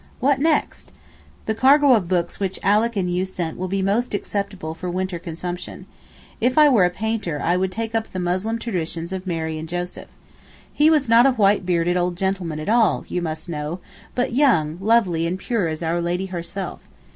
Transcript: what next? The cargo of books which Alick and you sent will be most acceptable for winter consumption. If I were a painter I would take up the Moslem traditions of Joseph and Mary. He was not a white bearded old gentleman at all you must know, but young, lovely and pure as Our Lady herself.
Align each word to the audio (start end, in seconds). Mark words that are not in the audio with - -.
what 0.19 0.39
next? 0.39 0.91
The 1.45 1.53
cargo 1.53 1.93
of 1.93 2.07
books 2.07 2.39
which 2.39 2.57
Alick 2.63 2.95
and 2.95 3.13
you 3.13 3.23
sent 3.23 3.55
will 3.55 3.67
be 3.67 3.83
most 3.83 4.15
acceptable 4.15 4.73
for 4.73 4.89
winter 4.89 5.19
consumption. 5.19 5.85
If 6.39 6.57
I 6.57 6.69
were 6.69 6.85
a 6.85 6.89
painter 6.89 7.39
I 7.39 7.55
would 7.55 7.71
take 7.71 7.93
up 7.93 8.07
the 8.11 8.17
Moslem 8.17 8.57
traditions 8.57 9.11
of 9.11 9.27
Joseph 9.27 9.29
and 9.29 10.07
Mary. 10.07 10.07
He 10.73 10.89
was 10.89 11.07
not 11.07 11.27
a 11.27 11.33
white 11.33 11.67
bearded 11.67 11.97
old 11.97 12.15
gentleman 12.15 12.59
at 12.59 12.67
all 12.67 13.05
you 13.09 13.21
must 13.21 13.47
know, 13.47 13.79
but 14.15 14.33
young, 14.33 14.79
lovely 14.81 15.27
and 15.27 15.37
pure 15.37 15.67
as 15.67 15.83
Our 15.83 16.01
Lady 16.01 16.25
herself. 16.25 16.79